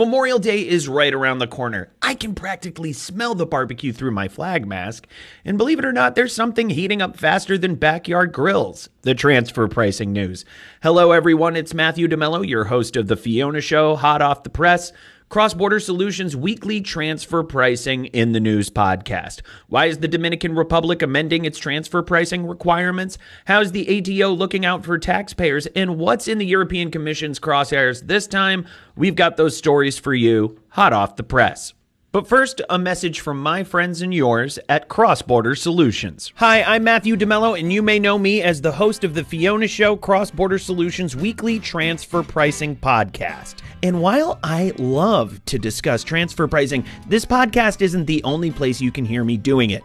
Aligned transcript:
Memorial 0.00 0.38
Day 0.38 0.66
is 0.66 0.88
right 0.88 1.12
around 1.12 1.40
the 1.40 1.46
corner. 1.46 1.92
I 2.00 2.14
can 2.14 2.34
practically 2.34 2.90
smell 2.90 3.34
the 3.34 3.44
barbecue 3.44 3.92
through 3.92 4.12
my 4.12 4.28
flag 4.28 4.66
mask. 4.66 5.06
And 5.44 5.58
believe 5.58 5.78
it 5.78 5.84
or 5.84 5.92
not, 5.92 6.14
there's 6.14 6.34
something 6.34 6.70
heating 6.70 7.02
up 7.02 7.18
faster 7.18 7.58
than 7.58 7.74
backyard 7.74 8.32
grills. 8.32 8.88
The 9.02 9.14
transfer 9.14 9.68
pricing 9.68 10.10
news. 10.10 10.46
Hello, 10.82 11.12
everyone. 11.12 11.54
It's 11.54 11.74
Matthew 11.74 12.08
DeMello, 12.08 12.48
your 12.48 12.64
host 12.64 12.96
of 12.96 13.08
The 13.08 13.16
Fiona 13.16 13.60
Show, 13.60 13.94
hot 13.94 14.22
off 14.22 14.42
the 14.42 14.48
press. 14.48 14.90
Cross 15.30 15.54
Border 15.54 15.78
Solutions 15.78 16.34
weekly 16.34 16.80
transfer 16.80 17.44
pricing 17.44 18.06
in 18.06 18.32
the 18.32 18.40
news 18.40 18.68
podcast. 18.68 19.42
Why 19.68 19.86
is 19.86 19.98
the 19.98 20.08
Dominican 20.08 20.56
Republic 20.56 21.02
amending 21.02 21.44
its 21.44 21.56
transfer 21.56 22.02
pricing 22.02 22.48
requirements? 22.48 23.16
How 23.44 23.60
is 23.60 23.70
the 23.70 23.86
ATO 23.86 24.32
looking 24.32 24.66
out 24.66 24.84
for 24.84 24.98
taxpayers? 24.98 25.66
And 25.66 25.98
what's 25.98 26.26
in 26.26 26.38
the 26.38 26.46
European 26.46 26.90
Commission's 26.90 27.38
crosshairs 27.38 28.08
this 28.08 28.26
time? 28.26 28.66
We've 28.96 29.14
got 29.14 29.36
those 29.36 29.56
stories 29.56 29.96
for 30.00 30.12
you 30.12 30.58
hot 30.70 30.92
off 30.92 31.14
the 31.14 31.22
press. 31.22 31.74
But 32.12 32.26
first, 32.26 32.60
a 32.68 32.76
message 32.76 33.20
from 33.20 33.40
my 33.40 33.62
friends 33.62 34.02
and 34.02 34.12
yours 34.12 34.58
at 34.68 34.88
Cross 34.88 35.22
Border 35.22 35.54
Solutions. 35.54 36.32
Hi, 36.34 36.60
I'm 36.64 36.82
Matthew 36.82 37.14
DeMello, 37.14 37.56
and 37.56 37.72
you 37.72 37.82
may 37.82 38.00
know 38.00 38.18
me 38.18 38.42
as 38.42 38.60
the 38.60 38.72
host 38.72 39.04
of 39.04 39.14
the 39.14 39.22
Fiona 39.22 39.68
Show 39.68 39.94
Cross 39.94 40.32
Border 40.32 40.58
Solutions 40.58 41.14
weekly 41.14 41.60
transfer 41.60 42.24
pricing 42.24 42.74
podcast. 42.74 43.58
And 43.84 44.02
while 44.02 44.40
I 44.42 44.72
love 44.76 45.40
to 45.44 45.56
discuss 45.56 46.02
transfer 46.02 46.48
pricing, 46.48 46.84
this 47.06 47.24
podcast 47.24 47.80
isn't 47.80 48.06
the 48.06 48.24
only 48.24 48.50
place 48.50 48.80
you 48.80 48.90
can 48.90 49.04
hear 49.04 49.22
me 49.22 49.36
doing 49.36 49.70
it. 49.70 49.84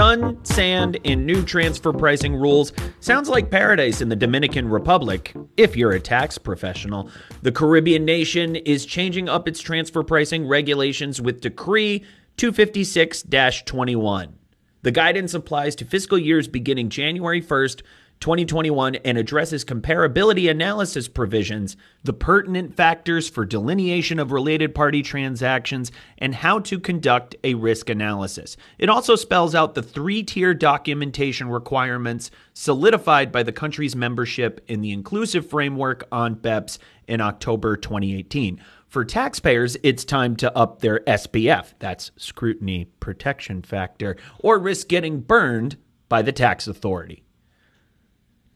Sun, 0.00 0.42
sand, 0.46 0.98
and 1.04 1.26
new 1.26 1.44
transfer 1.44 1.92
pricing 1.92 2.34
rules 2.34 2.72
sounds 3.00 3.28
like 3.28 3.50
paradise 3.50 4.00
in 4.00 4.08
the 4.08 4.16
Dominican 4.16 4.66
Republic, 4.66 5.34
if 5.58 5.76
you're 5.76 5.92
a 5.92 6.00
tax 6.00 6.38
professional. 6.38 7.10
The 7.42 7.52
Caribbean 7.52 8.06
nation 8.06 8.56
is 8.56 8.86
changing 8.86 9.28
up 9.28 9.46
its 9.46 9.60
transfer 9.60 10.02
pricing 10.02 10.48
regulations 10.48 11.20
with 11.20 11.42
Decree 11.42 11.98
256 12.38 13.24
21. 13.66 14.38
The 14.80 14.90
guidance 14.90 15.34
applies 15.34 15.76
to 15.76 15.84
fiscal 15.84 16.16
years 16.16 16.48
beginning 16.48 16.88
January 16.88 17.42
1st 17.42 17.82
2021 18.20 18.96
and 18.96 19.16
addresses 19.16 19.64
comparability 19.64 20.50
analysis 20.50 21.08
provisions, 21.08 21.74
the 22.04 22.12
pertinent 22.12 22.76
factors 22.76 23.30
for 23.30 23.46
delineation 23.46 24.18
of 24.18 24.30
related 24.30 24.74
party 24.74 25.02
transactions, 25.02 25.90
and 26.18 26.34
how 26.34 26.58
to 26.58 26.78
conduct 26.78 27.34
a 27.42 27.54
risk 27.54 27.88
analysis. 27.88 28.58
It 28.78 28.90
also 28.90 29.16
spells 29.16 29.54
out 29.54 29.74
the 29.74 29.82
three 29.82 30.22
tier 30.22 30.52
documentation 30.52 31.48
requirements 31.48 32.30
solidified 32.52 33.32
by 33.32 33.42
the 33.42 33.52
country's 33.52 33.96
membership 33.96 34.62
in 34.68 34.82
the 34.82 34.92
inclusive 34.92 35.48
framework 35.48 36.06
on 36.12 36.36
BEPS 36.36 36.78
in 37.08 37.22
October 37.22 37.74
2018. 37.74 38.60
For 38.86 39.02
taxpayers, 39.04 39.78
it's 39.82 40.04
time 40.04 40.36
to 40.36 40.54
up 40.54 40.80
their 40.80 41.00
SPF, 41.00 41.72
that's 41.78 42.10
scrutiny 42.16 42.84
protection 43.00 43.62
factor, 43.62 44.16
or 44.40 44.58
risk 44.58 44.88
getting 44.88 45.20
burned 45.20 45.78
by 46.10 46.20
the 46.20 46.32
tax 46.32 46.66
authority. 46.66 47.22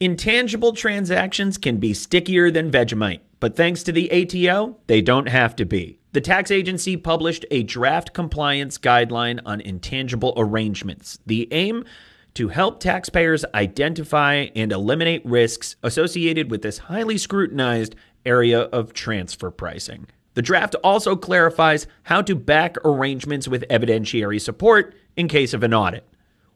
Intangible 0.01 0.73
transactions 0.73 1.57
can 1.57 1.77
be 1.77 1.93
stickier 1.93 2.51
than 2.51 2.69
Vegemite, 2.69 3.21
but 3.39 3.55
thanks 3.55 3.81
to 3.83 3.93
the 3.93 4.11
ATO, 4.11 4.75
they 4.87 4.99
don't 4.99 5.29
have 5.29 5.55
to 5.55 5.63
be. 5.63 5.99
The 6.11 6.19
tax 6.19 6.51
agency 6.51 6.97
published 6.97 7.45
a 7.49 7.63
draft 7.63 8.13
compliance 8.13 8.77
guideline 8.77 9.39
on 9.45 9.61
intangible 9.61 10.33
arrangements. 10.35 11.19
The 11.25 11.47
aim 11.53 11.85
to 12.33 12.49
help 12.49 12.81
taxpayers 12.81 13.45
identify 13.53 14.47
and 14.53 14.73
eliminate 14.73 15.25
risks 15.25 15.77
associated 15.81 16.51
with 16.51 16.61
this 16.61 16.77
highly 16.77 17.17
scrutinized 17.17 17.95
area 18.25 18.63
of 18.63 18.91
transfer 18.91 19.49
pricing. 19.49 20.07
The 20.33 20.41
draft 20.41 20.75
also 20.83 21.15
clarifies 21.15 21.87
how 22.03 22.21
to 22.23 22.35
back 22.35 22.75
arrangements 22.83 23.47
with 23.47 23.63
evidentiary 23.69 24.41
support 24.41 24.93
in 25.15 25.29
case 25.29 25.53
of 25.53 25.63
an 25.63 25.73
audit. 25.73 26.05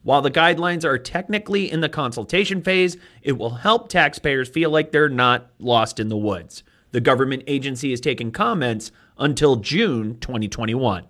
While 0.04 0.22
the 0.22 0.32
guidelines 0.32 0.86
are 0.86 0.98
technically 0.98 1.70
in 1.70 1.82
the 1.82 1.90
consultation 1.90 2.62
phase, 2.62 2.98
it 3.22 3.38
will 3.38 3.50
help 3.50 3.90
taxpayers 3.90 4.48
feel 4.48 4.70
like 4.70 4.92
they're 4.92 5.10
not 5.10 5.52
lost 5.60 6.00
in 6.00 6.08
the 6.08 6.18
woods. 6.18 6.64
The 6.92 7.02
government 7.02 7.44
agency 7.48 7.92
is 7.92 8.00
taking 8.00 8.32
comments 8.32 8.92
until 9.18 9.58
June 9.58 10.18
2021. 10.20 11.06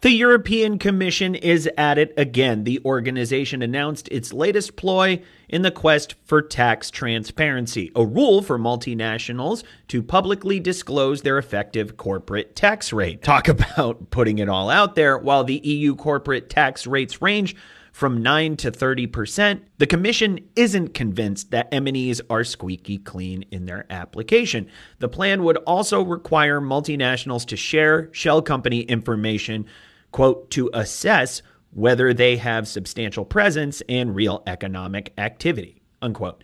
The 0.00 0.12
European 0.12 0.78
Commission 0.78 1.34
is 1.34 1.68
at 1.76 1.98
it 1.98 2.14
again. 2.16 2.62
The 2.62 2.80
organization 2.84 3.62
announced 3.62 4.06
its 4.12 4.32
latest 4.32 4.76
ploy 4.76 5.20
in 5.48 5.62
the 5.62 5.72
quest 5.72 6.14
for 6.22 6.40
tax 6.40 6.88
transparency, 6.88 7.90
a 7.96 8.06
rule 8.06 8.40
for 8.40 8.60
multinationals 8.60 9.64
to 9.88 10.00
publicly 10.00 10.60
disclose 10.60 11.22
their 11.22 11.36
effective 11.36 11.96
corporate 11.96 12.54
tax 12.54 12.92
rate. 12.92 13.22
Talk 13.22 13.48
about 13.48 14.10
putting 14.10 14.38
it 14.38 14.48
all 14.48 14.70
out 14.70 14.94
there. 14.94 15.18
While 15.18 15.42
the 15.42 15.58
EU 15.64 15.96
corporate 15.96 16.48
tax 16.48 16.86
rates 16.86 17.20
range 17.20 17.56
from 17.90 18.22
9 18.22 18.56
to 18.58 18.70
30%, 18.70 19.62
the 19.78 19.86
commission 19.88 20.38
isn't 20.54 20.94
convinced 20.94 21.50
that 21.50 21.72
MNEs 21.72 22.20
are 22.30 22.44
squeaky 22.44 22.98
clean 22.98 23.44
in 23.50 23.66
their 23.66 23.84
application. 23.90 24.68
The 25.00 25.08
plan 25.08 25.42
would 25.42 25.56
also 25.56 26.02
require 26.02 26.60
multinationals 26.60 27.44
to 27.46 27.56
share 27.56 28.10
shell 28.12 28.42
company 28.42 28.82
information 28.82 29.66
quote, 30.12 30.50
to 30.50 30.70
assess 30.72 31.42
whether 31.70 32.14
they 32.14 32.36
have 32.36 32.66
substantial 32.66 33.24
presence 33.24 33.82
and 33.88 34.14
real 34.14 34.42
economic 34.46 35.12
activity, 35.18 35.82
unquote. 36.00 36.42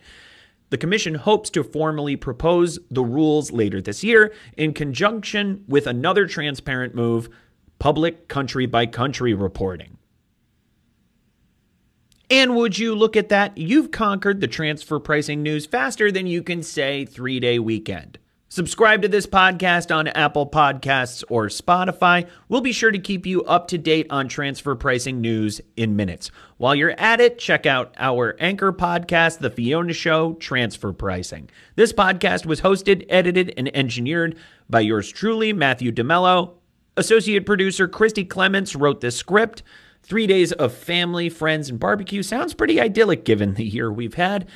The 0.69 0.77
Commission 0.77 1.15
hopes 1.15 1.49
to 1.51 1.63
formally 1.63 2.15
propose 2.15 2.79
the 2.89 3.03
rules 3.03 3.51
later 3.51 3.81
this 3.81 4.03
year 4.03 4.33
in 4.57 4.73
conjunction 4.73 5.63
with 5.67 5.87
another 5.87 6.27
transparent 6.27 6.95
move 6.95 7.29
public 7.79 8.27
country 8.27 8.65
by 8.65 8.85
country 8.85 9.33
reporting. 9.33 9.97
And 12.29 12.55
would 12.55 12.79
you 12.79 12.95
look 12.95 13.15
at 13.15 13.29
that? 13.29 13.57
You've 13.57 13.91
conquered 13.91 14.41
the 14.41 14.47
transfer 14.47 14.99
pricing 14.99 15.43
news 15.43 15.65
faster 15.65 16.11
than 16.11 16.25
you 16.25 16.41
can 16.41 16.63
say 16.63 17.05
three 17.05 17.39
day 17.39 17.59
weekend. 17.59 18.17
Subscribe 18.47 19.01
to 19.01 19.07
this 19.07 19.25
podcast 19.25 19.93
on 19.93 20.07
Apple 20.07 20.47
Podcasts 20.47 21.23
or 21.29 21.47
Spotify. 21.47 22.29
We'll 22.47 22.61
be 22.61 22.71
sure 22.71 22.91
to 22.91 22.99
keep 22.99 23.25
you 23.25 23.43
up 23.43 23.67
to 23.69 23.77
date 23.79 24.05
on 24.11 24.27
transfer 24.27 24.75
pricing 24.75 25.19
news 25.19 25.61
in 25.75 25.95
minutes. 25.95 26.29
While 26.57 26.75
you're 26.75 26.93
at 26.99 27.19
it, 27.19 27.39
check 27.39 27.65
out 27.65 27.95
our 27.97 28.35
anchor 28.39 28.71
podcast, 28.71 29.39
The 29.39 29.49
Fiona 29.49 29.93
Show 29.93 30.33
Transfer 30.35 30.93
Pricing. 30.93 31.49
This 31.75 31.91
podcast 31.91 32.45
was 32.45 32.61
hosted, 32.61 33.07
edited, 33.09 33.51
and 33.57 33.75
engineered 33.75 34.37
by 34.69 34.81
yours 34.81 35.11
truly, 35.11 35.51
Matthew 35.51 35.91
DeMello. 35.91 36.53
Associate 36.97 37.43
producer 37.43 37.87
Christy 37.87 38.23
Clements 38.23 38.75
wrote 38.75 39.01
this 39.01 39.17
script. 39.17 39.63
Three 40.03 40.27
days 40.27 40.51
of 40.51 40.71
family, 40.71 41.29
friends, 41.29 41.67
and 41.71 41.79
barbecue 41.79 42.21
sounds 42.21 42.53
pretty 42.53 42.79
idyllic 42.79 43.25
given 43.25 43.55
the 43.55 43.65
year 43.65 43.91
we've 43.91 44.13
had. 44.13 44.47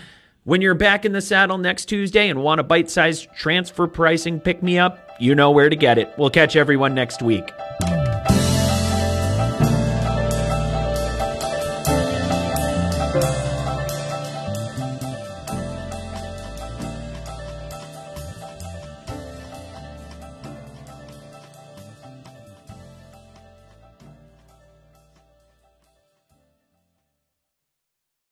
When 0.50 0.62
you're 0.62 0.74
back 0.74 1.06
in 1.06 1.12
the 1.12 1.22
saddle 1.22 1.60
next 1.60 1.86
Tuesday 1.86 2.28
and 2.28 2.42
want 2.42 2.60
a 2.60 2.64
bite 2.64 2.90
sized 2.90 3.28
transfer 3.36 3.86
pricing 3.86 4.40
pick 4.40 4.64
me 4.64 4.80
up, 4.80 4.98
you 5.20 5.36
know 5.36 5.52
where 5.52 5.70
to 5.70 5.76
get 5.76 6.00
it. 6.00 6.12
We'll 6.18 6.32
catch 6.32 6.56
everyone 6.56 6.96
next 6.96 7.22
week. 7.22 7.48